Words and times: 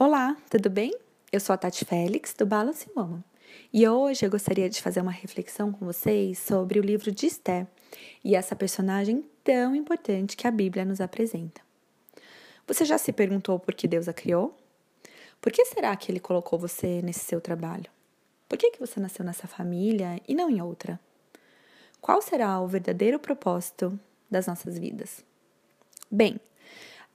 Olá, 0.00 0.36
tudo 0.48 0.70
bem? 0.70 0.96
Eu 1.32 1.40
sou 1.40 1.52
a 1.52 1.56
Tati 1.56 1.84
Félix, 1.84 2.32
do 2.32 2.46
Balance 2.46 2.88
Woman, 2.94 3.20
e 3.72 3.88
hoje 3.88 4.24
eu 4.24 4.30
gostaria 4.30 4.70
de 4.70 4.80
fazer 4.80 5.00
uma 5.00 5.10
reflexão 5.10 5.72
com 5.72 5.84
vocês 5.84 6.38
sobre 6.38 6.78
o 6.78 6.82
livro 6.84 7.10
de 7.10 7.26
Esther 7.26 7.66
e 8.22 8.36
essa 8.36 8.54
personagem 8.54 9.28
tão 9.42 9.74
importante 9.74 10.36
que 10.36 10.46
a 10.46 10.52
Bíblia 10.52 10.84
nos 10.84 11.00
apresenta. 11.00 11.60
Você 12.64 12.84
já 12.84 12.96
se 12.96 13.12
perguntou 13.12 13.58
por 13.58 13.74
que 13.74 13.88
Deus 13.88 14.06
a 14.06 14.12
criou? 14.12 14.56
Por 15.40 15.50
que 15.50 15.64
será 15.64 15.96
que 15.96 16.12
ele 16.12 16.20
colocou 16.20 16.60
você 16.60 17.02
nesse 17.02 17.24
seu 17.24 17.40
trabalho? 17.40 17.90
Por 18.48 18.56
que, 18.56 18.70
que 18.70 18.78
você 18.78 19.00
nasceu 19.00 19.24
nessa 19.24 19.48
família 19.48 20.20
e 20.28 20.32
não 20.32 20.48
em 20.48 20.62
outra? 20.62 21.00
Qual 22.00 22.22
será 22.22 22.60
o 22.60 22.68
verdadeiro 22.68 23.18
propósito 23.18 23.98
das 24.30 24.46
nossas 24.46 24.78
vidas? 24.78 25.24
Bem, 26.08 26.38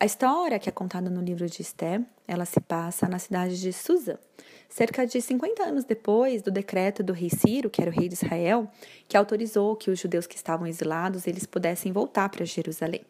a 0.03 0.05
história 0.05 0.59
que 0.59 0.67
é 0.67 0.71
contada 0.71 1.09
no 1.09 1.21
livro 1.21 1.47
de 1.47 1.61
Esther, 1.61 2.01
ela 2.27 2.43
se 2.43 2.59
passa 2.59 3.07
na 3.07 3.17
cidade 3.17 3.57
de 3.57 3.71
Susa, 3.71 4.19
cerca 4.67 5.07
de 5.07 5.21
50 5.21 5.63
anos 5.63 5.85
depois 5.85 6.41
do 6.41 6.51
decreto 6.51 7.01
do 7.01 7.13
rei 7.13 7.29
Ciro, 7.29 7.69
que 7.69 7.81
era 7.81 7.89
o 7.89 7.93
rei 7.93 8.09
de 8.09 8.15
Israel, 8.15 8.69
que 9.07 9.15
autorizou 9.15 9.77
que 9.77 9.89
os 9.89 9.97
judeus 9.97 10.27
que 10.27 10.35
estavam 10.35 10.67
exilados 10.67 11.25
eles 11.25 11.45
pudessem 11.45 11.93
voltar 11.93 12.27
para 12.27 12.43
Jerusalém. 12.43 13.05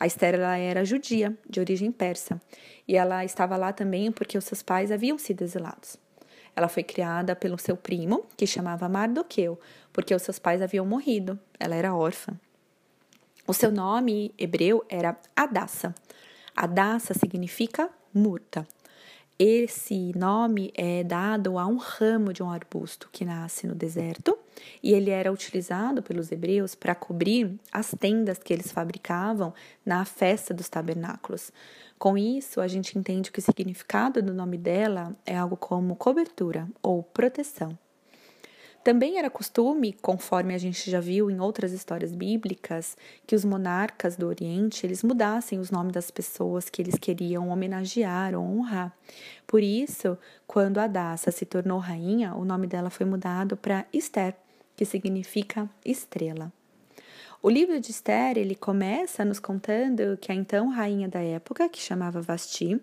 A 0.00 0.06
Esther 0.08 0.34
ela 0.34 0.58
era 0.58 0.84
judia, 0.84 1.32
de 1.48 1.60
origem 1.60 1.92
persa, 1.92 2.42
e 2.88 2.96
ela 2.96 3.24
estava 3.24 3.56
lá 3.56 3.72
também 3.72 4.10
porque 4.10 4.36
os 4.36 4.42
seus 4.42 4.64
pais 4.64 4.90
haviam 4.90 5.18
sido 5.18 5.42
exilados. 5.42 5.96
Ela 6.56 6.66
foi 6.66 6.82
criada 6.82 7.36
pelo 7.36 7.56
seu 7.56 7.76
primo, 7.76 8.26
que 8.36 8.48
chamava 8.48 8.88
Mardoqueu, 8.88 9.60
porque 9.92 10.12
os 10.12 10.22
seus 10.22 10.40
pais 10.40 10.60
haviam 10.60 10.84
morrido. 10.84 11.38
Ela 11.60 11.76
era 11.76 11.94
órfã. 11.94 12.36
O 13.46 13.54
seu 13.54 13.70
nome 13.70 14.34
hebreu 14.36 14.84
era 14.88 15.16
Adassa. 15.36 15.94
Adassa 16.56 17.12
significa 17.12 17.90
murta. 18.14 18.66
Esse 19.38 20.12
nome 20.16 20.72
é 20.74 21.04
dado 21.04 21.58
a 21.58 21.66
um 21.66 21.76
ramo 21.76 22.32
de 22.32 22.42
um 22.42 22.50
arbusto 22.50 23.10
que 23.12 23.22
nasce 23.22 23.66
no 23.66 23.74
deserto 23.74 24.38
e 24.82 24.94
ele 24.94 25.10
era 25.10 25.30
utilizado 25.30 26.02
pelos 26.02 26.32
hebreus 26.32 26.74
para 26.74 26.94
cobrir 26.94 27.60
as 27.70 27.94
tendas 28.00 28.38
que 28.38 28.54
eles 28.54 28.72
fabricavam 28.72 29.52
na 29.84 30.06
festa 30.06 30.54
dos 30.54 30.70
tabernáculos. 30.70 31.52
Com 31.98 32.16
isso, 32.16 32.62
a 32.62 32.66
gente 32.66 32.98
entende 32.98 33.30
que 33.30 33.38
o 33.38 33.42
significado 33.42 34.22
do 34.22 34.32
nome 34.32 34.56
dela 34.56 35.14
é 35.26 35.36
algo 35.36 35.58
como 35.58 35.94
cobertura 35.94 36.66
ou 36.82 37.02
proteção. 37.02 37.76
Também 38.86 39.18
era 39.18 39.28
costume, 39.28 39.92
conforme 40.00 40.54
a 40.54 40.58
gente 40.58 40.88
já 40.88 41.00
viu 41.00 41.28
em 41.28 41.40
outras 41.40 41.72
histórias 41.72 42.14
bíblicas, 42.14 42.96
que 43.26 43.34
os 43.34 43.44
monarcas 43.44 44.16
do 44.16 44.28
Oriente 44.28 44.86
eles 44.86 45.02
mudassem 45.02 45.58
os 45.58 45.72
nomes 45.72 45.92
das 45.92 46.08
pessoas 46.08 46.70
que 46.70 46.82
eles 46.82 46.94
queriam 46.94 47.48
homenagear 47.48 48.36
ou 48.36 48.44
honrar. 48.44 48.96
Por 49.44 49.60
isso, 49.60 50.16
quando 50.46 50.78
Adassa 50.78 51.32
se 51.32 51.44
tornou 51.44 51.80
rainha, 51.80 52.36
o 52.36 52.44
nome 52.44 52.68
dela 52.68 52.88
foi 52.88 53.04
mudado 53.04 53.56
para 53.56 53.84
Esther, 53.92 54.36
que 54.76 54.84
significa 54.84 55.68
estrela. 55.84 56.52
O 57.42 57.50
livro 57.50 57.80
de 57.80 57.90
Esther, 57.90 58.38
ele 58.38 58.54
começa 58.54 59.24
nos 59.24 59.40
contando 59.40 60.16
que 60.20 60.30
a 60.30 60.34
então 60.34 60.68
rainha 60.68 61.08
da 61.08 61.20
época, 61.20 61.68
que 61.68 61.80
chamava 61.80 62.20
Vasti, 62.20 62.80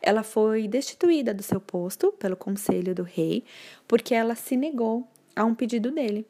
ela 0.00 0.22
foi 0.22 0.66
destituída 0.66 1.34
do 1.34 1.42
seu 1.42 1.60
posto 1.60 2.10
pelo 2.12 2.36
conselho 2.36 2.94
do 2.94 3.02
rei, 3.02 3.44
porque 3.86 4.14
ela 4.14 4.34
se 4.34 4.56
negou 4.56 5.06
a 5.34 5.44
um 5.44 5.54
pedido 5.54 5.90
dele. 5.90 6.26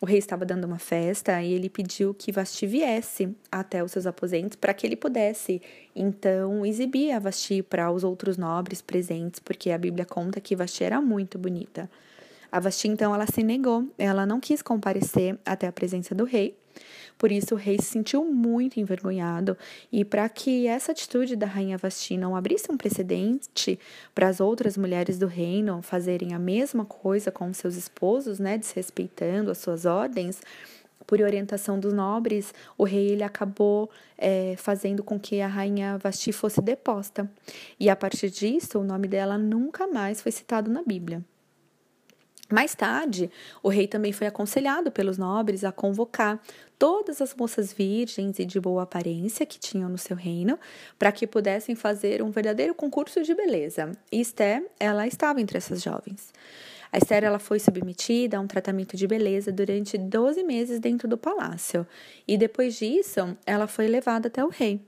O 0.00 0.04
rei 0.04 0.18
estava 0.18 0.44
dando 0.44 0.64
uma 0.64 0.78
festa 0.78 1.42
e 1.42 1.52
ele 1.54 1.70
pediu 1.70 2.12
que 2.12 2.30
Vasti 2.30 2.66
viesse 2.66 3.34
até 3.50 3.82
os 3.82 3.92
seus 3.92 4.06
aposentos 4.06 4.56
para 4.56 4.74
que 4.74 4.86
ele 4.86 4.96
pudesse 4.96 5.62
então 5.94 6.66
exibir 6.66 7.12
a 7.12 7.18
Vasti 7.18 7.62
para 7.62 7.90
os 7.90 8.04
outros 8.04 8.36
nobres 8.36 8.82
presentes, 8.82 9.40
porque 9.40 9.70
a 9.70 9.78
Bíblia 9.78 10.04
conta 10.04 10.38
que 10.38 10.54
Vasti 10.54 10.84
era 10.84 11.00
muito 11.00 11.38
bonita. 11.38 11.90
A 12.52 12.60
Vasti 12.60 12.88
então 12.88 13.14
ela 13.14 13.26
se 13.26 13.42
negou, 13.42 13.88
ela 13.96 14.26
não 14.26 14.38
quis 14.38 14.60
comparecer 14.60 15.38
até 15.46 15.66
a 15.66 15.72
presença 15.72 16.14
do 16.14 16.24
rei 16.24 16.54
por 17.18 17.32
isso, 17.32 17.54
o 17.54 17.58
rei 17.58 17.78
se 17.78 17.86
sentiu 17.86 18.24
muito 18.24 18.78
envergonhado, 18.78 19.56
e 19.90 20.04
para 20.04 20.28
que 20.28 20.66
essa 20.66 20.92
atitude 20.92 21.36
da 21.36 21.46
rainha 21.46 21.78
Vasti 21.78 22.16
não 22.16 22.36
abrisse 22.36 22.70
um 22.70 22.76
precedente 22.76 23.78
para 24.14 24.28
as 24.28 24.40
outras 24.40 24.76
mulheres 24.76 25.18
do 25.18 25.26
reino 25.26 25.80
fazerem 25.82 26.34
a 26.34 26.38
mesma 26.38 26.84
coisa 26.84 27.30
com 27.30 27.52
seus 27.52 27.76
esposos, 27.76 28.38
né, 28.38 28.58
desrespeitando 28.58 29.50
as 29.50 29.58
suas 29.58 29.84
ordens, 29.84 30.40
por 31.06 31.20
orientação 31.20 31.78
dos 31.78 31.92
nobres, 31.92 32.52
o 32.76 32.84
rei 32.84 33.08
ele 33.10 33.22
acabou 33.22 33.88
é, 34.18 34.54
fazendo 34.56 35.04
com 35.04 35.18
que 35.20 35.40
a 35.40 35.46
rainha 35.46 35.98
Vasti 35.98 36.32
fosse 36.32 36.60
deposta. 36.60 37.30
E 37.78 37.88
a 37.88 37.94
partir 37.94 38.28
disso, 38.28 38.80
o 38.80 38.84
nome 38.84 39.06
dela 39.06 39.38
nunca 39.38 39.86
mais 39.86 40.20
foi 40.20 40.32
citado 40.32 40.70
na 40.70 40.82
Bíblia. 40.82 41.22
Mais 42.48 42.74
tarde, 42.74 43.28
o 43.60 43.68
rei 43.68 43.88
também 43.88 44.12
foi 44.12 44.26
aconselhado 44.26 44.90
pelos 44.92 45.18
nobres 45.18 45.64
a 45.64 45.72
convocar 45.72 46.40
todas 46.78 47.20
as 47.20 47.34
moças 47.34 47.72
virgens 47.72 48.38
e 48.38 48.44
de 48.44 48.60
boa 48.60 48.84
aparência 48.84 49.44
que 49.44 49.58
tinham 49.58 49.88
no 49.88 49.98
seu 49.98 50.16
reino, 50.16 50.58
para 50.98 51.10
que 51.10 51.26
pudessem 51.26 51.74
fazer 51.74 52.22
um 52.22 52.30
verdadeiro 52.30 52.74
concurso 52.74 53.22
de 53.22 53.34
beleza. 53.34 53.90
E 54.12 54.20
Esther, 54.20 54.64
ela 54.78 55.06
estava 55.06 55.40
entre 55.40 55.58
essas 55.58 55.82
jovens. 55.82 56.32
A 56.92 56.98
Esther 56.98 57.24
ela 57.24 57.40
foi 57.40 57.58
submetida 57.58 58.38
a 58.38 58.40
um 58.40 58.46
tratamento 58.46 58.96
de 58.96 59.06
beleza 59.08 59.50
durante 59.50 59.98
12 59.98 60.44
meses 60.44 60.78
dentro 60.78 61.08
do 61.08 61.18
palácio, 61.18 61.84
e 62.28 62.38
depois 62.38 62.76
disso, 62.76 63.36
ela 63.44 63.66
foi 63.66 63.88
levada 63.88 64.28
até 64.28 64.44
o 64.44 64.48
rei. 64.48 64.80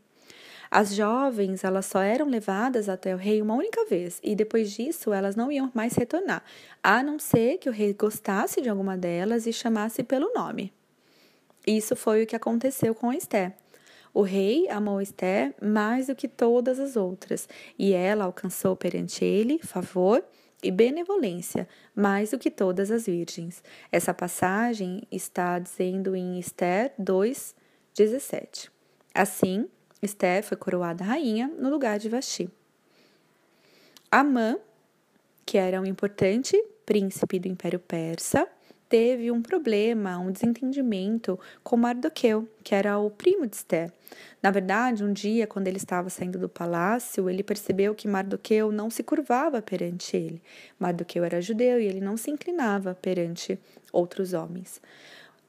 As 0.70 0.94
jovens, 0.94 1.64
elas 1.64 1.86
só 1.86 2.00
eram 2.00 2.28
levadas 2.28 2.88
até 2.88 3.14
o 3.14 3.18
rei 3.18 3.40
uma 3.40 3.54
única 3.54 3.84
vez 3.86 4.20
e 4.22 4.34
depois 4.34 4.72
disso 4.72 5.12
elas 5.12 5.34
não 5.34 5.50
iam 5.50 5.70
mais 5.74 5.94
retornar, 5.94 6.42
a 6.82 7.02
não 7.02 7.18
ser 7.18 7.58
que 7.58 7.68
o 7.68 7.72
rei 7.72 7.94
gostasse 7.94 8.60
de 8.60 8.68
alguma 8.68 8.96
delas 8.96 9.46
e 9.46 9.52
chamasse 9.52 10.02
pelo 10.02 10.32
nome. 10.34 10.72
Isso 11.66 11.96
foi 11.96 12.22
o 12.22 12.26
que 12.26 12.36
aconteceu 12.36 12.94
com 12.94 13.12
Esther. 13.12 13.54
O 14.12 14.22
rei 14.22 14.68
amou 14.68 15.00
Esther 15.00 15.54
mais 15.62 16.06
do 16.08 16.14
que 16.14 16.26
todas 16.26 16.80
as 16.80 16.96
outras, 16.96 17.48
e 17.78 17.92
ela 17.92 18.24
alcançou 18.24 18.74
perante 18.74 19.24
ele 19.24 19.58
favor 19.58 20.24
e 20.62 20.70
benevolência 20.70 21.68
mais 21.94 22.30
do 22.30 22.38
que 22.38 22.50
todas 22.50 22.90
as 22.90 23.06
virgens. 23.06 23.62
Essa 23.92 24.12
passagem 24.12 25.02
está 25.10 25.58
dizendo 25.58 26.16
em 26.16 26.38
Esther 26.38 26.92
2:17. 26.98 28.70
Assim, 29.14 29.68
Esther 30.02 30.42
foi 30.42 30.56
coroada 30.56 31.04
rainha 31.04 31.48
no 31.58 31.68
lugar 31.68 31.98
de 31.98 32.08
Vasti. 32.08 32.48
Amã, 34.10 34.56
que 35.44 35.58
era 35.58 35.80
um 35.80 35.84
importante 35.84 36.56
príncipe 36.86 37.38
do 37.38 37.48
Império 37.48 37.78
Persa, 37.78 38.48
teve 38.88 39.30
um 39.30 39.42
problema, 39.42 40.18
um 40.18 40.32
desentendimento 40.32 41.38
com 41.62 41.76
Mardoqueu, 41.76 42.48
que 42.64 42.74
era 42.74 42.98
o 42.98 43.10
primo 43.10 43.46
de 43.46 43.56
Esther. 43.56 43.92
Na 44.42 44.50
verdade, 44.50 45.04
um 45.04 45.12
dia, 45.12 45.46
quando 45.46 45.68
ele 45.68 45.76
estava 45.76 46.08
saindo 46.08 46.38
do 46.38 46.48
palácio, 46.48 47.28
ele 47.28 47.42
percebeu 47.42 47.94
que 47.94 48.08
Mardoqueu 48.08 48.72
não 48.72 48.88
se 48.88 49.02
curvava 49.02 49.60
perante 49.60 50.16
ele. 50.16 50.42
Mardoqueu 50.78 51.24
era 51.24 51.42
judeu 51.42 51.80
e 51.80 51.86
ele 51.86 52.00
não 52.00 52.16
se 52.16 52.30
inclinava 52.30 52.94
perante 52.94 53.58
outros 53.92 54.32
homens. 54.32 54.80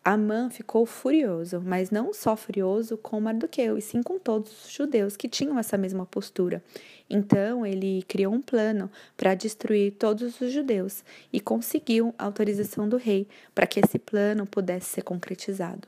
Amã 0.04 0.50
ficou 0.50 0.86
furioso, 0.86 1.62
mas 1.64 1.92
não 1.92 2.14
só 2.14 2.36
furioso 2.36 2.98
com 2.98 3.20
Mardoqueu, 3.20 3.78
e 3.78 3.82
sim 3.82 4.02
com 4.02 4.18
todos 4.18 4.66
os 4.66 4.72
judeus 4.72 5.18
que 5.18 5.28
tinham 5.28 5.60
essa 5.60 5.78
mesma 5.78 6.06
postura. 6.06 6.64
Então 7.10 7.66
ele 7.66 8.04
criou 8.08 8.34
um 8.34 8.42
plano 8.42 8.90
para 9.18 9.36
destruir 9.36 9.92
todos 9.94 10.40
os 10.40 10.52
judeus 10.52 11.04
e 11.34 11.40
conseguiu 11.42 12.16
a 12.18 12.26
autorização 12.26 12.88
do 12.88 12.96
rei 12.96 13.28
para 13.54 13.68
que 13.68 13.80
esse 13.80 14.00
plano 14.00 14.46
pudesse 14.46 14.90
ser 14.90 15.02
concretizado. 15.02 15.88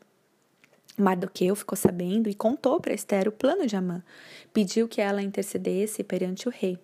Mardoqueu 0.98 1.56
ficou 1.56 1.78
sabendo 1.78 2.30
e 2.30 2.36
contou 2.36 2.80
para 2.82 2.94
Esther 2.94 3.30
o 3.30 3.32
plano 3.32 3.66
de 3.66 3.78
Amã. 3.78 4.04
Pediu 4.54 4.88
que 4.90 5.00
ela 5.00 5.22
intercedesse 5.22 6.04
perante 6.04 6.50
o 6.50 6.52
rei. 6.52 6.78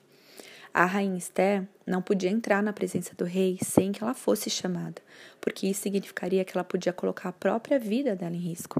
A 0.79 0.85
rainha 0.85 1.17
Esther 1.17 1.67
não 1.87 2.03
podia 2.03 2.29
entrar 2.29 2.61
na 2.61 2.71
presença 2.71 3.15
do 3.15 3.25
rei 3.25 3.57
sem 3.63 3.91
que 3.91 4.03
ela 4.03 4.13
fosse 4.13 4.47
chamada, 4.47 5.01
porque 5.41 5.65
isso 5.65 5.81
significaria 5.81 6.45
que 6.45 6.55
ela 6.55 6.63
podia 6.63 6.93
colocar 6.93 7.29
a 7.29 7.33
própria 7.33 7.79
vida 7.79 8.15
dela 8.15 8.35
em 8.35 8.39
risco. 8.39 8.79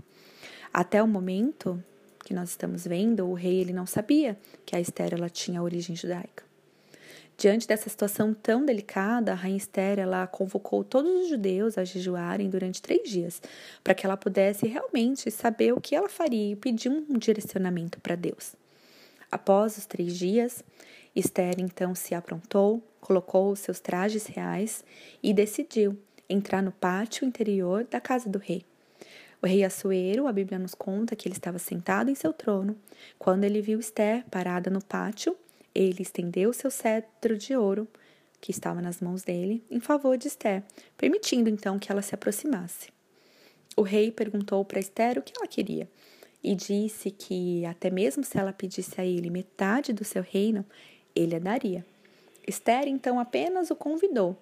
Até 0.72 1.02
o 1.02 1.08
momento 1.08 1.84
que 2.24 2.36
nós 2.36 2.52
estamos 2.52 2.86
vendo, 2.86 3.26
o 3.26 3.34
rei 3.34 3.62
ele 3.62 3.74
não 3.74 3.88
sabia 3.88 4.38
que 4.64 4.76
a 4.76 4.80
Esther 4.80 5.16
ela 5.16 5.28
tinha 5.28 5.64
origem 5.64 5.96
judaica. 5.96 6.44
Diante 7.36 7.68
dessa 7.68 7.90
situação 7.90 8.32
tão 8.32 8.64
delicada, 8.64 9.32
a 9.32 9.36
rainha 9.36 9.58
Esther 9.58 9.98
ela 9.98 10.28
convocou 10.28 10.84
todos 10.84 11.24
os 11.24 11.30
judeus 11.30 11.80
a 11.80 11.84
jejuarem 11.84 12.48
durante 12.48 12.80
três 12.80 13.10
dias, 13.10 13.42
para 13.84 13.96
que 13.96 14.06
ela 14.06 14.16
pudesse 14.16 14.68
realmente 14.68 15.32
saber 15.32 15.74
o 15.74 15.82
que 15.82 15.96
ela 15.96 16.10
faria 16.10 16.52
e 16.52 16.56
pedir 16.56 16.90
um 16.90 17.18
direcionamento 17.18 18.00
para 18.00 18.14
Deus. 18.14 18.56
Após 19.32 19.78
os 19.78 19.86
três 19.86 20.18
dias, 20.18 20.64
Esther 21.16 21.56
então 21.60 21.94
se 21.94 22.16
aprontou, 22.16 22.82
colocou 23.02 23.52
os 23.52 23.60
seus 23.60 23.80
trajes 23.80 24.26
reais 24.26 24.84
e 25.22 25.34
decidiu 25.34 25.98
entrar 26.30 26.62
no 26.62 26.72
pátio 26.72 27.26
interior 27.26 27.86
da 27.86 28.00
casa 28.00 28.30
do 28.30 28.40
rei. 28.40 28.64
O 29.42 29.46
rei 29.46 29.64
Assuero, 29.64 30.28
a 30.28 30.34
Bíblia 30.34 30.58
nos 30.58 30.74
conta 30.74 31.16
que 31.16 31.28
ele 31.28 31.36
estava 31.36 31.60
sentado 31.60 32.10
em 32.10 32.16
seu 32.16 32.34
trono. 32.34 32.76
Quando 33.20 33.44
ele 33.44 33.62
viu 33.62 33.80
Esther 33.80 34.26
parada 34.32 34.70
no 34.70 34.84
pátio, 34.84 35.36
ele 35.76 36.02
estendeu 36.02 36.52
seu 36.54 36.72
cetro 36.72 37.38
de 37.38 37.56
ouro, 37.56 37.88
que 38.40 38.52
estava 38.52 38.82
nas 38.82 39.02
mãos 39.02 39.24
dele, 39.24 39.64
em 39.70 39.80
favor 39.80 40.18
de 40.18 40.28
Esther, 40.28 40.64
permitindo 40.96 41.50
então 41.50 41.78
que 41.78 41.92
ela 41.92 42.02
se 42.02 42.16
aproximasse. 42.16 42.90
O 43.76 43.82
rei 43.82 44.12
perguntou 44.12 44.64
para 44.66 44.80
Esther 44.80 45.20
o 45.20 45.22
que 45.22 45.34
ela 45.36 45.48
queria 45.48 45.88
e 46.48 46.56
disse 46.56 47.12
que, 47.12 47.66
até 47.66 47.90
mesmo 47.90 48.24
se 48.24 48.38
ela 48.38 48.54
pedisse 48.54 49.02
a 49.02 49.06
ele 49.06 49.30
metade 49.30 49.92
do 49.92 50.06
seu 50.06 50.24
reino, 50.24 50.66
ele 51.14 51.36
a 51.36 51.40
daria. 51.40 51.86
Esther 52.48 52.88
então 52.88 53.20
apenas 53.20 53.70
o 53.70 53.76
convidou, 53.76 54.42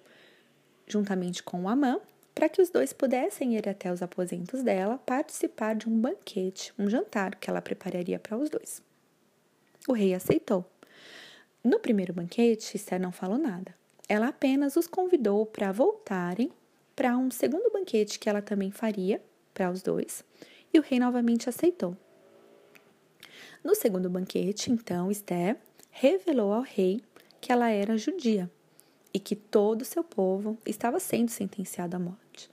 juntamente 0.86 1.42
com 1.42 1.68
Amã, 1.68 2.00
para 2.32 2.48
que 2.48 2.62
os 2.62 2.70
dois 2.70 2.92
pudessem 2.92 3.56
ir 3.56 3.68
até 3.68 3.92
os 3.92 4.02
aposentos 4.02 4.62
dela 4.62 4.98
participar 4.98 5.74
de 5.74 5.88
um 5.88 6.00
banquete, 6.00 6.72
um 6.78 6.88
jantar 6.88 7.34
que 7.34 7.50
ela 7.50 7.60
prepararia 7.60 8.20
para 8.20 8.36
os 8.36 8.48
dois. 8.48 8.80
O 9.88 9.92
rei 9.92 10.14
aceitou. 10.14 10.64
No 11.64 11.80
primeiro 11.80 12.12
banquete, 12.12 12.76
Esther 12.76 13.00
não 13.00 13.10
falou 13.10 13.36
nada. 13.36 13.74
Ela 14.08 14.28
apenas 14.28 14.76
os 14.76 14.86
convidou 14.86 15.44
para 15.44 15.72
voltarem 15.72 16.52
para 16.94 17.16
um 17.16 17.32
segundo 17.32 17.68
banquete 17.72 18.20
que 18.20 18.28
ela 18.28 18.40
também 18.40 18.70
faria 18.70 19.20
para 19.52 19.72
os 19.72 19.82
dois, 19.82 20.22
e 20.76 20.78
o 20.78 20.82
rei 20.82 20.98
novamente 20.98 21.48
aceitou. 21.48 21.96
No 23.64 23.74
segundo 23.74 24.10
banquete, 24.10 24.70
então, 24.70 25.10
Esther 25.10 25.56
revelou 25.90 26.52
ao 26.52 26.62
rei 26.62 27.00
que 27.40 27.50
ela 27.50 27.70
era 27.70 27.96
judia 27.96 28.50
e 29.12 29.18
que 29.18 29.34
todo 29.34 29.82
o 29.82 29.84
seu 29.84 30.04
povo 30.04 30.58
estava 30.66 31.00
sendo 31.00 31.30
sentenciado 31.30 31.96
à 31.96 31.98
morte. 31.98 32.50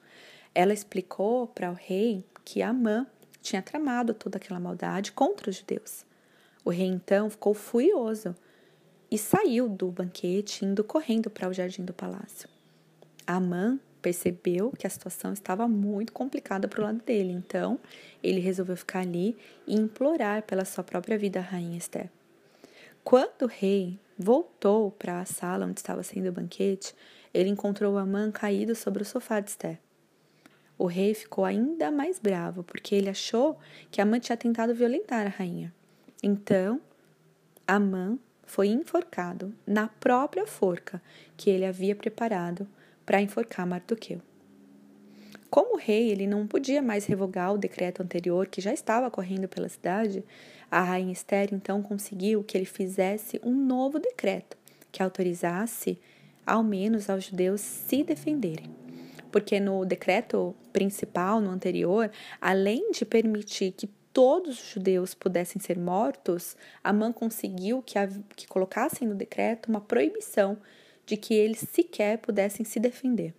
Ela 0.56 0.74
explicou 0.74 1.48
para 1.48 1.70
o 1.70 1.74
rei 1.74 2.26
que 2.46 2.62
Amã 2.62 3.06
tinha 3.42 3.62
tramado 3.62 4.14
toda 4.14 4.38
aquela 4.38 4.60
maldade 4.60 5.12
contra 5.12 5.50
os 5.50 5.58
judeus. 5.58 6.06
O 6.64 6.70
rei 6.70 6.88
então 6.88 7.30
ficou 7.30 7.54
furioso 7.54 8.36
e 9.12 9.18
saiu 9.18 9.68
do 9.68 9.92
banquete, 9.92 10.64
indo 10.64 10.84
correndo 10.84 11.30
para 11.30 11.50
o 11.50 11.54
jardim 11.54 11.84
do 11.84 11.94
palácio. 11.94 12.48
Amã 13.28 13.80
percebeu 14.04 14.72
que 14.78 14.86
a 14.86 14.90
situação 14.90 15.32
estava 15.32 15.66
muito 15.66 16.12
complicada 16.12 16.68
para 16.68 16.82
o 16.82 16.84
lado 16.84 17.02
dele, 17.04 17.32
então 17.32 17.80
ele 18.22 18.42
resolveu 18.42 18.76
ficar 18.76 19.00
ali 19.00 19.36
e 19.66 19.74
implorar 19.76 20.44
pela 20.44 20.66
sua 20.66 20.84
própria 20.84 21.18
vida 21.18 21.40
a 21.40 21.42
rainha 21.42 21.78
Esther. 21.78 22.10
Quando 23.04 23.44
o 23.44 23.48
rei 23.48 23.98
voltou 24.20 24.92
para 24.92 25.22
a 25.22 25.26
sala 25.26 25.66
onde 25.66 25.80
estava 25.80 26.04
sendo 26.04 26.30
o 26.30 26.34
banquete, 26.34 26.94
ele 27.34 27.50
encontrou 27.50 27.98
Amã 27.98 28.30
caído 28.30 28.76
sobre 28.76 29.02
o 29.02 29.06
sofá 29.06 29.40
de 29.40 29.50
Esther. 29.50 29.80
O 30.78 30.86
rei 30.86 31.14
ficou 31.14 31.46
ainda 31.46 31.90
mais 31.90 32.20
bravo, 32.20 32.64
porque 32.64 32.94
ele 32.94 33.10
achou 33.10 33.58
que 33.90 34.02
Amã 34.02 34.20
tinha 34.20 34.38
tentado 34.38 34.76
violentar 34.76 35.26
a 35.26 35.30
rainha. 35.30 35.74
Então, 36.22 36.82
Amã 37.66 38.18
foi 38.44 38.68
enforcado 38.68 39.54
na 39.66 39.88
própria 39.88 40.46
forca 40.46 41.02
que 41.38 41.50
ele 41.50 41.66
havia 41.66 41.96
preparado 41.96 42.68
para 43.06 43.22
enforcar 43.22 43.66
Mardoqueu. 43.68 44.22
Como 45.50 45.76
o 45.76 45.80
rei 45.80 46.10
ele 46.10 46.26
não 46.26 46.48
podia 46.48 46.82
mais 46.82 47.06
revogar 47.06 47.54
o 47.54 47.58
decreto 47.60 48.02
anterior 48.02 48.48
que 48.48 48.60
já 48.60 48.74
estava 48.74 49.12
correndo 49.12 49.48
pela 49.48 49.70
cidade, 49.70 50.24
a 50.72 50.82
rainha 50.82 51.14
Esther 51.14 51.50
então 51.52 51.84
conseguiu 51.84 52.44
que 52.44 52.58
ele 52.58 52.66
fizesse 52.66 53.40
um 53.44 53.54
novo 53.54 54.00
decreto 54.00 54.58
que 54.92 55.04
autorizasse 55.04 56.00
ao 56.46 56.64
menos 56.64 57.10
aos 57.10 57.26
judeus 57.26 57.62
se 57.62 58.04
defenderem. 58.04 58.76
Porque 59.32 59.60
no 59.60 59.86
decreto 59.86 60.56
principal, 60.72 61.40
no 61.40 61.50
anterior, 61.50 62.12
além 62.42 62.92
de 62.92 63.06
permitir 63.06 63.72
que 63.72 63.88
todos 64.14 64.60
os 64.60 64.70
judeus 64.72 65.14
pudessem 65.14 65.62
ser 65.62 65.78
mortos, 65.78 66.56
Amã 66.84 67.12
conseguiu 67.12 67.82
que, 67.82 67.98
a, 67.98 68.08
que 68.36 68.48
colocassem 68.48 69.08
no 69.08 69.16
decreto 69.16 69.70
uma 69.70 69.82
proibição 69.82 70.58
de 71.06 71.18
que 71.18 71.34
eles 71.34 71.60
sequer 71.72 72.18
pudessem 72.18 72.66
se 72.66 72.80
defender. 72.80 73.34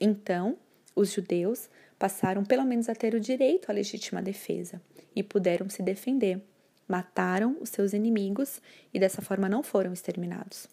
Então, 0.00 0.56
os 0.94 1.12
judeus 1.12 1.68
passaram 1.98 2.44
pelo 2.44 2.64
menos 2.64 2.88
a 2.88 2.94
ter 2.94 3.14
o 3.14 3.20
direito 3.20 3.70
à 3.70 3.72
legítima 3.72 4.20
defesa 4.20 4.80
e 5.14 5.22
puderam 5.22 5.68
se 5.68 5.82
defender. 5.82 6.42
Mataram 6.88 7.56
os 7.60 7.70
seus 7.70 7.92
inimigos 7.92 8.60
e 8.92 8.98
dessa 8.98 9.22
forma 9.22 9.48
não 9.48 9.62
foram 9.62 9.92
exterminados. 9.92 10.66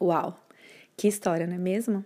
Uau! 0.00 0.42
Que 0.96 1.08
história, 1.08 1.46
não 1.46 1.54
é 1.54 1.58
mesmo? 1.58 2.04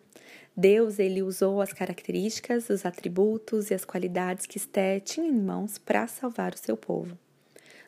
Deus 0.56 0.98
ele 0.98 1.22
usou 1.22 1.60
as 1.60 1.72
características, 1.72 2.68
os 2.68 2.84
atributos 2.84 3.70
e 3.70 3.74
as 3.74 3.84
qualidades 3.84 4.46
que 4.46 4.58
Esté 4.58 4.98
tinha 4.98 5.28
em 5.28 5.40
mãos 5.40 5.78
para 5.78 6.06
salvar 6.08 6.54
o 6.54 6.58
seu 6.58 6.76
povo. 6.76 7.16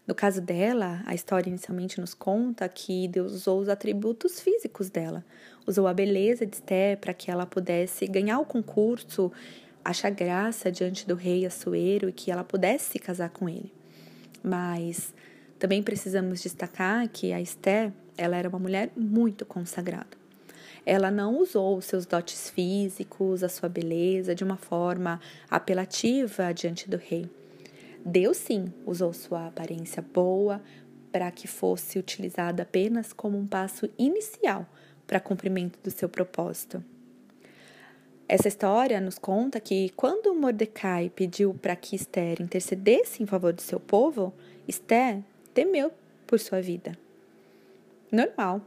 No 0.04 0.16
caso 0.16 0.40
dela, 0.40 1.00
a 1.06 1.14
história 1.14 1.49
inicialmente 1.49 2.00
nos 2.00 2.12
conta 2.12 2.69
que 2.69 3.06
Deus 3.06 3.32
usou 3.32 3.60
os 3.60 3.69
atributos 3.69 4.40
físicos 4.40 4.90
dela, 4.90 5.25
usou 5.64 5.87
a 5.87 5.94
beleza 5.94 6.44
de 6.44 6.56
Esté 6.56 6.96
para 6.96 7.14
que 7.14 7.31
ela 7.31 7.46
pudesse 7.46 8.06
ganhar 8.08 8.40
o 8.40 8.44
concurso, 8.44 9.31
achar 9.84 10.10
graça 10.10 10.72
diante 10.72 11.06
do 11.06 11.14
rei 11.14 11.46
Assuero 11.46 12.08
e 12.08 12.12
que 12.12 12.32
ela 12.32 12.43
pudesse 12.43 12.90
se 12.90 12.99
casar 12.99 13.31
com 13.31 13.49
ele. 13.49 13.72
Mas 14.43 15.14
também 15.56 15.81
precisamos 15.84 16.43
destacar 16.43 17.08
que 17.08 17.32
a 17.32 17.40
Esté, 17.40 17.93
ela 18.19 18.37
era 18.37 18.49
uma 18.49 18.58
mulher 18.58 18.90
muito 18.96 19.46
consagrada. 19.46 20.20
Ela 20.84 21.12
não 21.12 21.38
usou 21.38 21.78
os 21.78 21.84
seus 21.84 22.06
dotes 22.06 22.50
físicos, 22.50 23.44
a 23.44 23.49
sua 23.49 23.69
beleza 23.69 24.34
de 24.34 24.43
uma 24.43 24.56
forma 24.56 25.20
apelativa 25.49 26.52
diante 26.52 26.90
do 26.90 26.96
rei 26.96 27.31
Deus 28.04 28.37
sim 28.37 28.72
usou 28.84 29.12
sua 29.12 29.46
aparência 29.46 30.02
boa 30.02 30.60
para 31.12 31.31
que 31.31 31.46
fosse 31.46 31.99
utilizada 31.99 32.62
apenas 32.62 33.12
como 33.12 33.38
um 33.38 33.46
passo 33.46 33.88
inicial 33.99 34.66
para 35.06 35.20
cumprimento 35.20 35.78
do 35.82 35.90
seu 35.90 36.08
propósito. 36.08 36.82
Essa 38.28 38.49
história 38.49 39.00
nos 39.00 39.19
conta 39.19 39.60
que 39.60 39.90
quando 39.90 40.34
Mordecai 40.34 41.10
pediu 41.14 41.52
para 41.52 41.76
que 41.76 41.94
Esther 41.94 42.40
intercedesse 42.40 43.22
em 43.22 43.26
favor 43.26 43.52
do 43.52 43.60
seu 43.60 43.78
povo, 43.78 44.32
Esther 44.66 45.22
temeu 45.52 45.93
por 46.26 46.40
sua 46.40 46.62
vida. 46.62 46.96
Normal. 48.10 48.62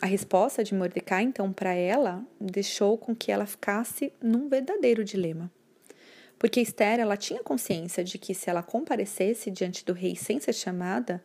A 0.00 0.06
resposta 0.06 0.64
de 0.64 0.74
Mordecai, 0.74 1.24
então, 1.24 1.52
para 1.52 1.74
ela, 1.74 2.24
deixou 2.40 2.96
com 2.96 3.14
que 3.14 3.30
ela 3.30 3.44
ficasse 3.44 4.12
num 4.22 4.48
verdadeiro 4.48 5.04
dilema. 5.04 5.50
Porque 6.40 6.58
Esther 6.58 6.98
ela 6.98 7.18
tinha 7.18 7.44
consciência 7.44 8.02
de 8.02 8.16
que 8.16 8.32
se 8.32 8.48
ela 8.48 8.62
comparecesse 8.62 9.50
diante 9.50 9.84
do 9.84 9.92
rei 9.92 10.16
sem 10.16 10.40
ser 10.40 10.54
chamada, 10.54 11.22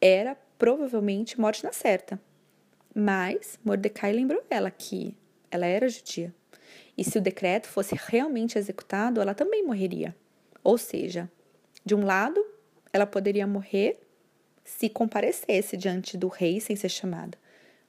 era 0.00 0.34
provavelmente 0.58 1.40
morte 1.40 1.62
na 1.62 1.72
certa. 1.72 2.20
Mas 2.92 3.56
Mordecai 3.64 4.12
lembrou 4.12 4.42
ela 4.50 4.68
que 4.68 5.16
ela 5.48 5.64
era 5.64 5.88
judia. 5.88 6.34
E 6.98 7.04
se 7.04 7.16
o 7.16 7.20
decreto 7.20 7.68
fosse 7.68 7.94
realmente 7.96 8.58
executado, 8.58 9.20
ela 9.20 9.32
também 9.32 9.64
morreria. 9.64 10.12
Ou 10.64 10.76
seja, 10.76 11.30
de 11.84 11.94
um 11.94 12.04
lado, 12.04 12.44
ela 12.92 13.06
poderia 13.06 13.46
morrer 13.46 14.00
se 14.64 14.88
comparecesse 14.88 15.76
diante 15.76 16.16
do 16.16 16.26
rei 16.26 16.60
sem 16.60 16.74
ser 16.74 16.88
chamada. 16.88 17.38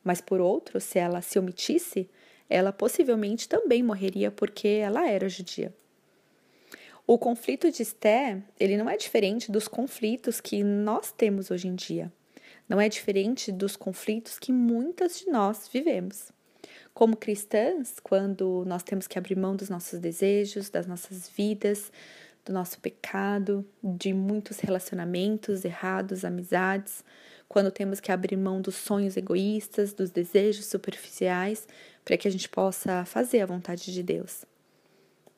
Mas 0.04 0.22
por 0.22 0.40
outro, 0.40 0.80
se 0.80 1.00
ela 1.00 1.20
se 1.20 1.40
omitisse, 1.40 2.08
ela 2.48 2.72
possivelmente 2.72 3.50
também 3.50 3.82
morreria 3.82 4.30
porque 4.30 4.68
ela 4.68 5.10
era 5.10 5.28
judia. 5.28 5.74
O 7.06 7.18
conflito 7.18 7.70
de 7.70 7.82
Esté, 7.82 8.42
ele 8.58 8.78
não 8.78 8.90
é 8.90 8.96
diferente 8.96 9.52
dos 9.52 9.68
conflitos 9.68 10.40
que 10.40 10.64
nós 10.64 11.12
temos 11.12 11.52
hoje 11.52 11.68
em 11.68 11.76
dia. 11.76 12.10
Não 12.68 12.80
é 12.80 12.88
diferente 12.88 13.52
dos 13.52 13.76
conflitos 13.76 14.40
que 14.40 14.54
muitas 14.54 15.20
de 15.20 15.28
nós 15.28 15.68
vivemos. 15.72 16.32
Como 16.94 17.18
cristãs, 17.18 18.00
quando 18.02 18.64
nós 18.66 18.84
temos 18.84 19.06
que 19.06 19.18
abrir 19.18 19.36
mão 19.36 19.54
dos 19.54 19.68
nossos 19.68 20.00
desejos, 20.00 20.70
das 20.70 20.88
nossas 20.88 21.28
vidas, 21.28 21.92
do 22.46 22.54
nosso 22.54 22.80
pecado, 22.80 23.66
de 23.84 24.14
muitos 24.14 24.62
relacionamentos 24.62 25.66
errados, 25.66 26.24
amizades, 26.24 27.04
quando 27.50 27.70
temos 27.70 28.00
que 28.00 28.14
abrir 28.14 28.38
mão 28.38 28.62
dos 28.62 28.76
sonhos 28.76 29.18
egoístas, 29.18 29.94
dos 29.94 30.10
desejos 30.10 30.68
superficiais, 30.68 31.68
para 32.06 32.16
que 32.16 32.30
a 32.30 32.32
gente 32.32 32.48
possa 32.48 33.04
fazer 33.04 33.42
a 33.42 33.46
vontade 33.46 33.92
de 33.92 34.02
Deus. 34.02 34.46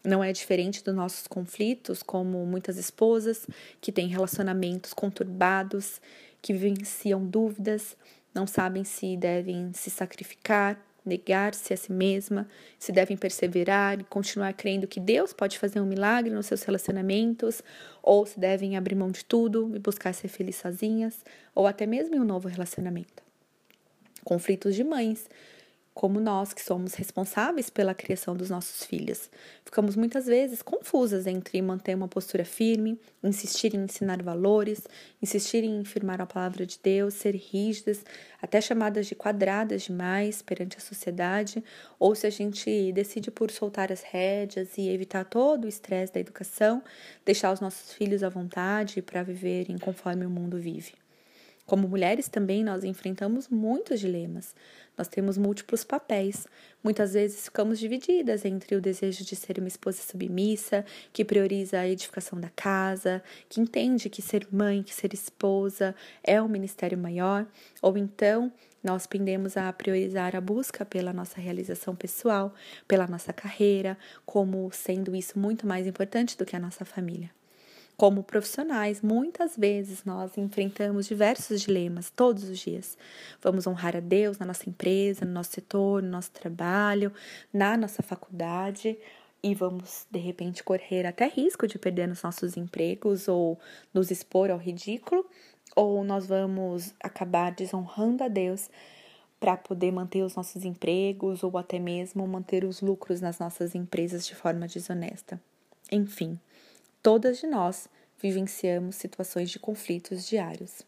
Não 0.05 0.23
é 0.23 0.31
diferente 0.31 0.83
dos 0.83 0.93
nossos 0.93 1.27
conflitos, 1.27 2.03
como 2.03 2.45
muitas 2.45 2.77
esposas 2.77 3.47
que 3.81 3.91
têm 3.91 4.07
relacionamentos 4.07 4.93
conturbados, 4.93 5.99
que 6.41 6.53
vivenciam 6.53 7.25
dúvidas, 7.25 7.97
não 8.33 8.45
sabem 8.45 8.83
se 8.83 9.17
devem 9.17 9.73
se 9.73 9.89
sacrificar, 9.89 10.79
negar-se 11.03 11.73
a 11.73 11.77
si 11.77 11.91
mesma, 11.91 12.47
se 12.77 12.91
devem 12.91 13.17
perseverar 13.17 13.99
e 13.99 14.03
continuar 14.03 14.53
crendo 14.53 14.87
que 14.87 14.99
Deus 14.99 15.33
pode 15.33 15.57
fazer 15.57 15.79
um 15.79 15.85
milagre 15.85 16.33
nos 16.33 16.45
seus 16.45 16.61
relacionamentos, 16.61 17.63
ou 18.03 18.25
se 18.25 18.39
devem 18.39 18.77
abrir 18.77 18.95
mão 18.95 19.09
de 19.09 19.25
tudo 19.25 19.71
e 19.75 19.79
buscar 19.79 20.13
ser 20.13 20.27
felizes 20.27 20.61
sozinhas, 20.61 21.23
ou 21.55 21.65
até 21.65 21.87
mesmo 21.87 22.15
em 22.15 22.19
um 22.19 22.25
novo 22.25 22.47
relacionamento. 22.47 23.23
Conflitos 24.23 24.75
de 24.75 24.83
mães 24.83 25.27
como 25.95 26.19
nós 26.19 26.51
que 26.53 26.61
somos 26.61 26.93
responsáveis 26.93 27.69
pela 27.69 27.93
criação 27.93 28.35
dos 28.35 28.49
nossos 28.49 28.83
filhos. 28.83 29.31
Ficamos 29.63 29.95
muitas 29.95 30.25
vezes 30.25 30.61
confusas 30.61 31.25
entre 31.25 31.61
manter 31.61 31.95
uma 31.95 32.09
postura 32.09 32.43
firme, 32.43 32.99
insistir 33.23 33.73
em 33.73 33.85
ensinar 33.85 34.21
valores, 34.21 34.81
insistir 35.21 35.63
em 35.63 35.79
afirmar 35.79 36.19
a 36.19 36.25
palavra 36.25 36.65
de 36.65 36.77
Deus, 36.83 37.13
ser 37.13 37.33
rígidas, 37.33 38.03
até 38.41 38.59
chamadas 38.59 39.07
de 39.07 39.15
quadradas 39.15 39.83
demais 39.83 40.41
perante 40.41 40.75
a 40.77 40.81
sociedade, 40.81 41.63
ou 41.97 42.13
se 42.13 42.27
a 42.27 42.29
gente 42.29 42.91
decide 42.91 43.31
por 43.31 43.49
soltar 43.49 43.89
as 43.89 44.03
rédeas 44.03 44.77
e 44.77 44.89
evitar 44.89 45.23
todo 45.23 45.63
o 45.63 45.69
estresse 45.69 46.11
da 46.11 46.19
educação, 46.19 46.83
deixar 47.23 47.53
os 47.53 47.61
nossos 47.61 47.93
filhos 47.93 48.21
à 48.21 48.27
vontade 48.27 49.01
para 49.01 49.23
viverem 49.23 49.77
conforme 49.77 50.25
o 50.25 50.29
mundo 50.29 50.57
vive. 50.57 51.04
Como 51.65 51.87
mulheres 51.87 52.27
também 52.27 52.63
nós 52.63 52.83
enfrentamos 52.83 53.47
muitos 53.47 53.99
dilemas. 53.99 54.55
Nós 54.95 55.07
temos 55.07 55.35
múltiplos 55.35 55.83
papéis. 55.83 56.47
Muitas 56.83 57.13
vezes 57.13 57.45
ficamos 57.45 57.79
divididas 57.79 58.45
entre 58.45 58.75
o 58.75 58.81
desejo 58.81 59.25
de 59.25 59.35
ser 59.35 59.57
uma 59.57 59.67
esposa 59.67 59.99
submissa, 60.01 60.85
que 61.11 61.25
prioriza 61.25 61.79
a 61.79 61.87
edificação 61.87 62.39
da 62.39 62.49
casa, 62.49 63.23
que 63.49 63.59
entende 63.59 64.09
que 64.09 64.21
ser 64.21 64.47
mãe, 64.51 64.83
que 64.83 64.93
ser 64.93 65.11
esposa 65.13 65.95
é 66.23 66.39
um 66.39 66.47
ministério 66.47 66.97
maior, 66.97 67.47
ou 67.81 67.97
então 67.97 68.53
nós 68.83 69.07
pendemos 69.07 69.57
a 69.57 69.73
priorizar 69.73 70.35
a 70.35 70.41
busca 70.41 70.85
pela 70.85 71.11
nossa 71.11 71.41
realização 71.41 71.95
pessoal, 71.95 72.53
pela 72.87 73.07
nossa 73.07 73.33
carreira, 73.33 73.97
como 74.23 74.69
sendo 74.71 75.15
isso 75.15 75.39
muito 75.39 75.65
mais 75.65 75.87
importante 75.87 76.37
do 76.37 76.45
que 76.45 76.55
a 76.55 76.59
nossa 76.59 76.85
família. 76.85 77.31
Como 77.97 78.23
profissionais, 78.23 79.01
muitas 79.01 79.55
vezes 79.55 80.03
nós 80.03 80.37
enfrentamos 80.37 81.07
diversos 81.07 81.61
dilemas 81.61 82.09
todos 82.09 82.43
os 82.43 82.59
dias. 82.59 82.97
Vamos 83.41 83.65
honrar 83.65 83.95
a 83.95 84.01
Deus 84.01 84.37
na 84.37 84.45
nossa 84.45 84.69
empresa, 84.69 85.23
no 85.23 85.31
nosso 85.31 85.51
setor, 85.51 86.03
no 86.03 86.09
nosso 86.09 86.31
trabalho, 86.31 87.13
na 87.53 87.77
nossa 87.77 88.03
faculdade 88.03 88.97
e 89.45 89.53
vamos 89.53 90.07
de 90.09 90.17
repente 90.17 90.63
correr 90.63 91.05
até 91.05 91.27
risco 91.27 91.67
de 91.67 91.77
perder 91.77 92.09
os 92.09 92.23
nossos 92.23 92.57
empregos 92.57 93.27
ou 93.27 93.59
nos 93.93 94.09
expor 94.09 94.49
ao 94.49 94.57
ridículo, 94.57 95.23
ou 95.75 96.03
nós 96.03 96.25
vamos 96.25 96.95
acabar 96.99 97.51
desonrando 97.51 98.23
a 98.23 98.27
Deus 98.27 98.71
para 99.39 99.55
poder 99.55 99.91
manter 99.91 100.23
os 100.23 100.35
nossos 100.35 100.65
empregos 100.65 101.43
ou 101.43 101.55
até 101.59 101.77
mesmo 101.77 102.27
manter 102.27 102.65
os 102.65 102.81
lucros 102.81 103.21
nas 103.21 103.37
nossas 103.37 103.75
empresas 103.75 104.25
de 104.25 104.33
forma 104.33 104.67
desonesta. 104.67 105.39
Enfim, 105.91 106.39
Todas 107.05 107.37
de 107.37 107.45
nós 107.45 107.87
vivenciamos 108.19 108.95
situações 108.95 109.51
de 109.51 109.59
conflitos 109.59 110.25
diários. 110.25 110.81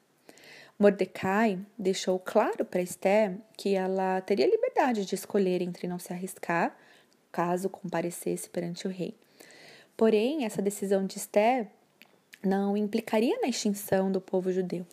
Mordecai 0.80 1.60
deixou 1.78 2.18
claro 2.18 2.66
para 2.66 2.82
Esther 2.82 3.38
que 3.56 3.76
ela 3.76 4.20
teria 4.22 4.50
liberdade 4.50 5.06
de 5.06 5.14
escolher 5.14 5.62
entre 5.62 5.86
não 5.88 6.00
se 6.00 6.12
arriscar 6.12 6.76
caso 7.32 7.70
comparecesse 7.70 8.50
perante 8.50 8.88
o 8.88 8.90
rei. 8.90 9.14
Porém, 9.96 10.44
essa 10.44 10.60
decisão 10.60 11.06
de 11.06 11.20
Esther 11.20 11.68
não 12.44 12.76
implicaria 12.76 13.40
na 13.40 13.48
extinção 13.48 14.12
do 14.12 14.20
povo 14.20 14.52
judeu. 14.52 14.88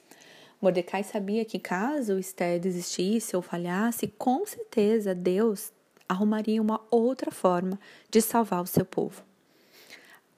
Mordecai 0.60 1.02
sabia 1.02 1.42
que 1.46 1.58
caso 1.58 2.18
Esther 2.18 2.60
desistisse 2.60 3.34
ou 3.34 3.40
falhasse, 3.40 4.08
com 4.08 4.44
certeza 4.44 5.14
Deus 5.14 5.72
arrumaria 6.06 6.60
uma 6.60 6.82
outra 6.90 7.30
forma 7.30 7.80
de 8.10 8.20
salvar 8.20 8.60
o 8.60 8.66
seu 8.66 8.84
povo. 8.84 9.24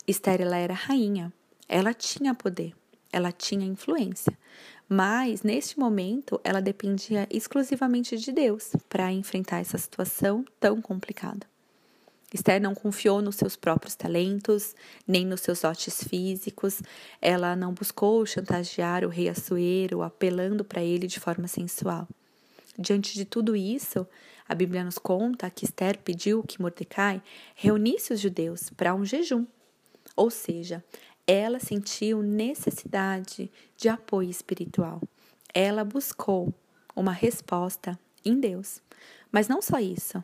Esther 0.07 0.41
ela 0.41 0.57
era 0.57 0.73
rainha, 0.73 1.33
ela 1.69 1.93
tinha 1.93 2.35
poder, 2.35 2.75
ela 3.13 3.33
tinha 3.33 3.67
influência, 3.67 4.39
mas 4.89 5.43
neste 5.43 5.79
momento 5.79 6.41
ela 6.45 6.63
dependia 6.63 7.27
exclusivamente 7.29 8.17
de 8.17 8.31
Deus 8.31 8.71
para 8.89 9.11
enfrentar 9.13 9.59
essa 9.59 9.77
situação 9.77 10.45
tão 10.61 10.81
complicada. 10.81 11.47
Esther 12.33 12.61
não 12.61 12.75
confiou 12.75 13.21
nos 13.23 13.37
seus 13.37 13.57
próprios 13.57 13.95
talentos, 13.95 14.75
nem 15.07 15.25
nos 15.25 15.41
seus 15.41 15.63
dotes 15.63 16.05
físicos. 16.05 16.83
Ela 17.21 17.57
não 17.57 17.73
buscou 17.73 18.27
chantagear 18.27 19.05
o 19.05 19.09
rei 19.09 19.29
Assuero, 19.29 20.03
apelando 20.03 20.65
para 20.65 20.83
ele 20.83 21.07
de 21.07 21.19
forma 21.19 21.49
sensual. 21.49 22.07
Diante 22.79 23.15
de 23.15 23.25
tudo 23.25 23.57
isso, 23.57 24.07
a 24.49 24.55
Bíblia 24.55 24.85
nos 24.85 24.99
conta 24.99 25.49
que 25.51 25.65
Esther 25.65 25.99
pediu 25.99 26.43
que 26.43 26.61
Mordecai 26.61 27.23
reunisse 27.55 28.13
os 28.13 28.21
judeus 28.21 28.71
para 28.71 28.95
um 28.95 29.05
jejum 29.05 29.47
ou 30.17 30.31
seja, 30.31 30.83
ela 31.27 31.61
sentiu 31.61 32.23
necessidade 32.23 33.51
de 33.77 33.89
apoio 33.89 34.31
espiritual. 34.31 35.03
Ela 35.53 35.85
buscou 35.85 36.55
uma 36.95 37.13
resposta 37.13 37.99
em 38.25 38.41
Deus. 38.41 38.81
Mas 39.31 39.49
não 39.49 39.61
só 39.61 39.79
isso. 39.79 40.23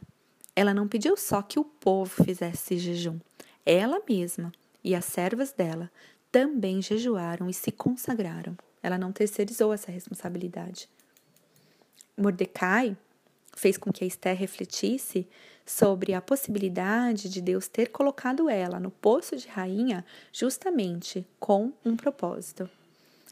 Ela 0.57 0.73
não 0.73 0.89
pediu 0.89 1.17
só 1.17 1.43
que 1.43 1.59
o 1.59 1.65
povo 1.65 2.25
fizesse 2.25 2.79
jejum. 2.79 3.19
Ela 3.65 4.01
mesma 4.09 4.53
e 4.83 4.95
as 4.95 5.05
servas 5.05 5.53
dela 5.53 5.91
também 6.31 6.81
jejuaram 6.81 7.49
e 7.49 7.55
se 7.55 7.71
consagraram. 7.71 8.57
Ela 8.83 8.99
não 8.99 9.13
terceirizou 9.13 9.73
essa 9.73 9.93
responsabilidade. 9.93 10.89
Mordecai 12.17 12.97
fez 13.55 13.77
com 13.77 13.93
que 13.93 14.05
Esther 14.05 14.37
refletisse 14.37 15.29
sobre 15.65 16.15
a 16.15 16.21
possibilidade 16.21 17.29
de 17.29 17.41
Deus 17.41 17.69
ter 17.69 17.91
colocado 17.91 18.49
ela 18.49 18.81
no 18.81 18.91
posto 18.91 19.37
de 19.37 19.47
rainha 19.49 20.05
justamente 20.33 21.27
com 21.39 21.73
um 21.85 21.97
propósito. 21.97 22.69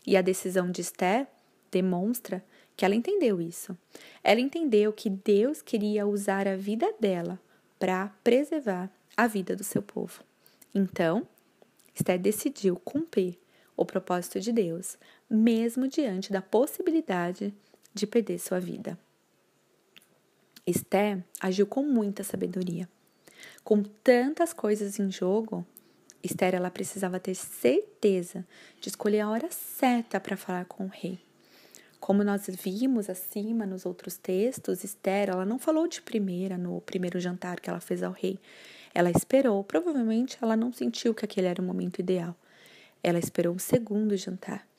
E 0.07 0.17
a 0.17 0.23
decisão 0.23 0.71
de 0.71 0.81
Esther 0.81 1.27
demonstra 1.71 2.45
que 2.77 2.85
ela 2.85 2.95
entendeu 2.95 3.41
isso. 3.41 3.77
Ela 4.23 4.41
entendeu 4.41 4.93
que 4.93 5.11
Deus 5.11 5.61
queria 5.61 6.07
usar 6.07 6.49
a 6.49 6.57
vida 6.57 6.93
dela 6.99 7.39
para 7.79 8.09
preservar 8.23 8.91
a 9.17 9.27
vida 9.27 9.55
do 9.55 9.65
seu 9.65 9.83
povo. 9.83 10.23
Então, 10.75 11.27
Esther 11.95 12.19
decidiu 12.19 12.77
cumprir 12.77 13.39
o 13.77 13.85
propósito 13.85 14.41
de 14.41 14.53
Deus, 14.53 14.97
mesmo 15.29 15.89
diante 15.89 16.33
da 16.33 16.41
possibilidade 16.41 17.53
de 17.93 18.07
perder 18.07 18.39
sua 18.39 18.61
vida. 18.61 18.99
Esther 20.67 21.23
agiu 21.41 21.67
com 21.67 21.83
muita 21.83 22.23
sabedoria. 22.23 22.89
Com 23.65 23.83
tantas 23.83 24.53
coisas 24.53 24.99
em 24.99 25.11
jogo, 25.11 25.65
Esther 26.23 26.55
ela 26.55 26.71
precisava 26.71 27.19
ter 27.19 27.35
certeza 27.35 28.47
de 28.81 28.89
escolher 28.89 29.21
a 29.21 29.31
hora 29.31 29.51
certa 29.51 30.21
para 30.21 30.37
falar 30.37 30.67
com 30.67 30.85
o 30.85 30.91
rei. 30.93 31.19
Como 31.99 32.25
nós 32.25 32.47
vimos 32.49 33.11
acima 33.11 33.67
nos 33.67 33.85
outros 33.85 34.17
textos, 34.17 34.85
Esther 34.85 35.31
ela 35.31 35.45
não 35.45 35.59
falou 35.59 35.87
de 35.87 36.01
primeira 36.01 36.57
no 36.57 36.81
primeiro 36.81 37.21
jantar 37.21 37.61
que 37.61 37.69
ela 37.69 37.81
fez 37.81 38.03
ao 38.03 38.13
rei. 38.13 38.39
Ela 38.95 39.11
esperou, 39.11 39.63
provavelmente 39.63 40.39
ela 40.41 40.57
não 40.57 40.73
sentiu 40.73 41.15
que 41.15 41.25
aquele 41.25 41.47
era 41.47 41.61
o 41.61 41.65
momento 41.65 42.01
ideal. 42.01 42.35
Ela 43.03 43.19
esperou 43.19 43.55
o 43.55 43.61
segundo 43.61 44.17
jantar. 44.17 44.70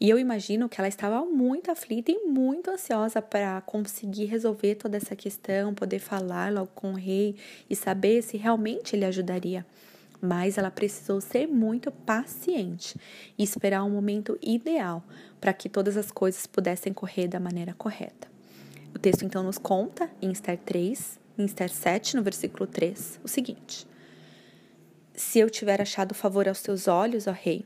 E 0.00 0.08
eu 0.08 0.18
imagino 0.18 0.68
que 0.68 0.80
ela 0.80 0.86
estava 0.86 1.24
muito 1.24 1.72
aflita 1.72 2.12
e 2.12 2.26
muito 2.26 2.70
ansiosa 2.70 3.20
para 3.20 3.60
conseguir 3.62 4.26
resolver 4.26 4.76
toda 4.76 4.96
essa 4.96 5.16
questão, 5.16 5.74
poder 5.74 5.98
falar 5.98 6.52
logo 6.52 6.70
com 6.72 6.92
o 6.92 6.96
rei 6.96 7.34
e 7.68 7.74
saber 7.74 8.22
se 8.22 8.36
realmente 8.36 8.94
ele 8.94 9.04
ajudaria. 9.04 9.66
Mas 10.20 10.56
ela 10.56 10.70
precisou 10.70 11.20
ser 11.20 11.48
muito 11.48 11.90
paciente 11.90 12.96
e 13.36 13.42
esperar 13.42 13.82
um 13.82 13.90
momento 13.90 14.38
ideal 14.40 15.02
para 15.40 15.52
que 15.52 15.68
todas 15.68 15.96
as 15.96 16.12
coisas 16.12 16.46
pudessem 16.46 16.92
correr 16.92 17.26
da 17.26 17.40
maneira 17.40 17.74
correta. 17.74 18.28
O 18.94 19.00
texto 19.00 19.24
então 19.24 19.42
nos 19.42 19.58
conta, 19.58 20.08
em 20.22 20.30
Esther 20.30 20.58
3, 20.58 21.18
em 21.36 21.44
Esther 21.44 21.70
7, 21.70 22.16
no 22.16 22.22
versículo 22.22 22.66
3, 22.68 23.20
o 23.22 23.28
seguinte: 23.28 23.86
Se 25.12 25.38
eu 25.40 25.50
tiver 25.50 25.80
achado 25.80 26.14
favor 26.14 26.48
aos 26.48 26.62
teus 26.62 26.88
olhos, 26.88 27.26
ó 27.26 27.32
rei, 27.32 27.64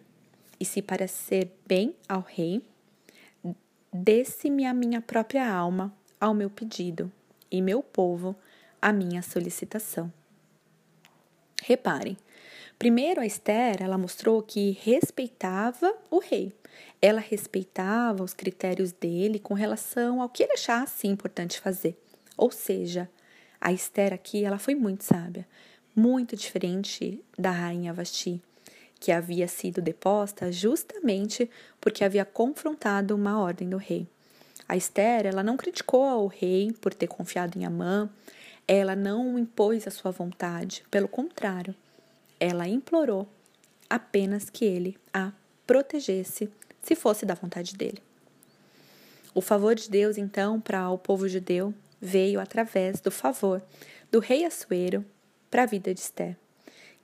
e 0.63 0.65
se 0.65 0.81
parecer 0.81 1.51
bem 1.67 1.93
ao 2.09 2.21
rei, 2.21 2.63
desse-me 3.93 4.65
a 4.65 4.73
minha 4.73 5.01
própria 5.01 5.53
alma 5.53 5.93
ao 6.21 6.33
meu 6.33 6.49
pedido, 6.49 7.11
e 7.51 7.61
meu 7.61 7.83
povo 7.83 8.37
a 8.81 8.93
minha 8.93 9.23
solicitação. 9.23 10.13
Reparem, 11.65 12.17
primeiro 12.79 13.21
a 13.21 13.27
Esther, 13.27 13.83
ela 13.83 13.99
mostrou 13.99 14.41
que 14.41 14.79
respeitava 14.81 15.93
o 16.09 16.21
rei. 16.21 16.53
Ela 17.01 17.21
respeitava 17.21 18.23
os 18.23 18.33
critérios 18.33 18.93
dele 18.93 19.41
com 19.41 19.55
relação 19.55 20.23
ao 20.23 20.29
que 20.29 20.45
ele 20.45 20.53
achasse 20.53 21.09
importante 21.09 21.59
fazer. 21.59 22.01
Ou 22.37 22.53
seja, 22.53 23.11
a 23.61 23.73
Esther 23.73 24.13
aqui, 24.13 24.45
ela 24.45 24.59
foi 24.59 24.77
muito 24.77 25.03
sábia, 25.03 25.45
muito 25.95 26.37
diferente 26.37 27.21
da 27.37 27.51
rainha 27.51 27.93
Vasti 27.93 28.41
que 29.03 29.11
havia 29.11 29.49
sido 29.49 29.83
deposta 29.83 30.53
justamente 30.53 31.51
porque 31.81 32.05
havia 32.05 32.25
confrontado 32.25 33.17
uma 33.17 33.37
ordem 33.37 33.69
do 33.69 33.77
rei. 33.77 34.07
A 34.69 34.77
Esther, 34.77 35.27
ela 35.27 35.43
não 35.43 35.57
criticou 35.57 36.05
ao 36.05 36.29
rei 36.29 36.73
por 36.81 36.95
ter 36.95 37.09
confiado 37.09 37.59
em 37.59 37.65
Amã, 37.65 38.09
ela 38.67 38.95
não 38.95 39.37
impôs 39.37 39.89
a 39.89 39.91
sua 39.91 40.13
vontade, 40.13 40.85
pelo 40.89 41.09
contrário, 41.09 41.75
ela 42.39 42.69
implorou 42.69 43.27
apenas 43.91 44.49
que 44.49 44.65
ele 44.65 44.97
a 45.13 45.33
protegesse 45.67 46.49
se 46.81 46.95
fosse 46.95 47.27
da 47.27 47.35
vontade 47.35 47.77
dele. 47.77 48.01
O 49.35 49.41
favor 49.41 49.75
de 49.75 49.91
Deus, 49.91 50.17
então, 50.17 50.61
para 50.61 50.89
o 50.91 50.97
povo 50.97 51.29
judeu 51.29 51.75
veio 52.01 52.39
através 52.39 53.01
do 53.01 53.11
favor 53.11 53.61
do 54.13 54.21
rei 54.21 54.45
Assuero 54.45 55.05
para 55.51 55.65
a 55.65 55.67
vida 55.67 55.93
de 55.93 55.99
Esther, 55.99 56.37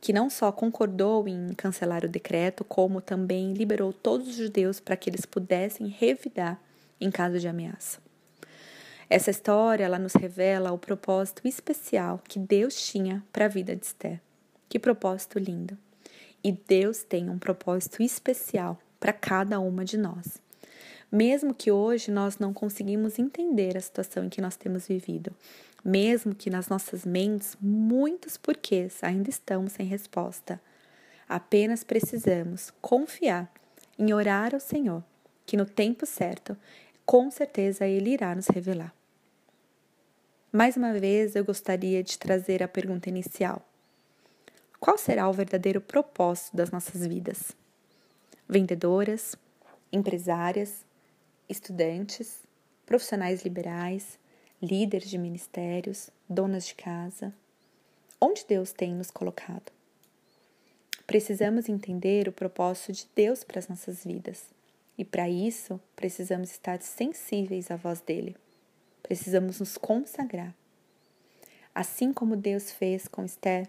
que 0.01 0.13
não 0.13 0.31
só 0.31 0.53
concordou 0.53 1.27
em 1.27 1.53
cancelar 1.55 2.05
o 2.05 2.09
decreto, 2.09 2.65
como 2.65 3.01
também 3.01 3.53
liberou 3.53 3.93
todos 3.93 4.29
os 4.29 4.37
judeus 4.37 4.81
para 4.81 4.97
que 4.97 5.11
eles 5.11 5.27
pudessem 5.27 5.89
revidar 5.89 6.61
em 7.01 7.11
caso 7.11 7.39
de 7.39 7.49
ameaça. 7.49 7.99
Essa 9.11 9.31
história 9.31 9.85
ela 9.85 9.99
nos 9.99 10.13
revela 10.13 10.71
o 10.71 10.79
propósito 10.79 11.47
especial 11.49 12.21
que 12.29 12.39
Deus 12.39 12.87
tinha 12.87 13.25
para 13.33 13.47
a 13.47 13.49
vida 13.49 13.75
de 13.75 13.87
Esther. 13.87 14.21
Que 14.69 14.79
propósito 14.79 15.39
lindo! 15.39 15.77
E 16.45 16.53
Deus 16.53 17.03
tem 17.03 17.31
um 17.31 17.39
propósito 17.39 18.03
especial 18.03 18.79
para 19.01 19.13
cada 19.13 19.59
uma 19.61 19.85
de 19.85 19.97
nós. 19.97 20.41
Mesmo 21.11 21.55
que 21.55 21.71
hoje 21.71 22.11
nós 22.11 22.39
não 22.39 22.53
conseguimos 22.53 23.19
entender 23.19 23.77
a 23.77 23.81
situação 23.81 24.25
em 24.25 24.29
que 24.29 24.43
nós 24.43 24.57
temos 24.57 24.87
vivido, 24.87 25.35
mesmo 25.85 26.35
que 26.35 26.51
nas 26.51 26.69
nossas 26.69 27.05
mentes 27.05 27.57
muitos 27.61 28.37
porquês 28.37 29.03
ainda 29.03 29.31
estão 29.31 29.69
sem 29.69 29.87
resposta, 29.87 30.61
apenas 31.29 31.85
precisamos 31.85 32.73
confiar 32.81 33.53
em 33.99 34.13
orar 34.13 34.55
ao 34.55 34.61
Senhor, 34.61 35.03
que 35.45 35.57
no 35.57 35.67
tempo 35.67 36.07
certo, 36.07 36.57
com 37.05 37.31
certeza 37.31 37.87
Ele 37.87 38.11
irá 38.11 38.35
nos 38.35 38.49
revelar. 38.49 38.95
Mais 40.51 40.77
uma 40.77 40.93
vez, 40.95 41.37
eu 41.37 41.45
gostaria 41.45 42.03
de 42.03 42.19
trazer 42.19 42.63
a 42.63 42.69
pergunta 42.69 43.09
inicial: 43.09 43.63
Qual 44.81 44.97
será 44.97 45.29
o 45.29 45.33
verdadeiro 45.33 45.81
propósito 45.81 46.57
das 46.57 46.71
nossas 46.71 47.07
vidas? 47.07 47.53
Vendedoras, 48.49 49.37
empresárias, 49.93 50.87
estudantes, 51.49 52.43
profissionais 52.87 53.43
liberais, 53.43 54.19
líderes 54.61 55.09
de 55.09 55.19
ministérios, 55.19 56.11
donas 56.29 56.67
de 56.67 56.75
casa. 56.75 57.33
Onde 58.21 58.45
Deus 58.47 58.73
tem 58.73 58.93
nos 58.93 59.11
colocado? 59.11 59.71
Precisamos 61.07 61.69
entender 61.69 62.29
o 62.29 62.33
propósito 62.33 62.93
de 62.93 63.07
Deus 63.15 63.45
para 63.45 63.61
as 63.61 63.69
nossas 63.69 64.05
vidas. 64.05 64.45
E 64.99 65.05
para 65.05 65.29
isso, 65.29 65.81
precisamos 65.95 66.51
estar 66.51 66.83
sensíveis 66.83 67.71
à 67.71 67.77
voz 67.77 68.01
dele. 68.01 68.37
Precisamos 69.03 69.61
nos 69.61 69.79
consagrar. 69.79 70.53
Assim 71.73 72.13
como 72.13 72.37
Deus 72.37 72.73
fez 72.73 73.07
com 73.07 73.25
Esther, 73.25 73.69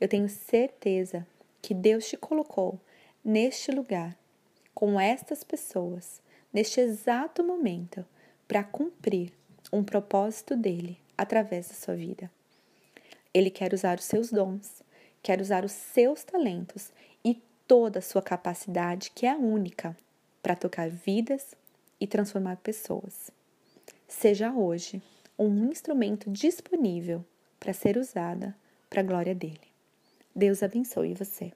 eu 0.00 0.08
tenho 0.08 0.28
certeza 0.28 1.26
que 1.60 1.74
Deus 1.74 2.08
te 2.08 2.16
colocou 2.16 2.80
neste 3.22 3.70
lugar, 3.70 4.16
com 4.74 4.98
estas 4.98 5.44
pessoas, 5.44 6.22
neste 6.50 6.80
exato 6.80 7.44
momento 7.44 8.06
para 8.48 8.64
cumprir 8.64 9.32
um 9.72 9.82
propósito 9.84 10.56
dele 10.56 10.98
através 11.16 11.68
da 11.68 11.74
sua 11.74 11.94
vida. 11.94 12.30
Ele 13.32 13.50
quer 13.50 13.72
usar 13.72 13.98
os 13.98 14.04
seus 14.04 14.30
dons, 14.30 14.82
quer 15.22 15.40
usar 15.40 15.64
os 15.64 15.72
seus 15.72 16.24
talentos 16.24 16.90
e 17.24 17.40
toda 17.66 17.98
a 17.98 18.02
sua 18.02 18.22
capacidade, 18.22 19.12
que 19.14 19.26
é 19.26 19.34
única, 19.34 19.96
para 20.42 20.56
tocar 20.56 20.88
vidas 20.88 21.54
e 22.00 22.06
transformar 22.06 22.56
pessoas. 22.56 23.30
Seja 24.08 24.52
hoje 24.52 25.02
um 25.38 25.70
instrumento 25.70 26.30
disponível 26.30 27.24
para 27.58 27.72
ser 27.72 27.96
usada 27.96 28.56
para 28.88 29.00
a 29.00 29.04
glória 29.04 29.34
dele. 29.34 29.60
Deus 30.34 30.62
abençoe 30.62 31.14
você. 31.14 31.52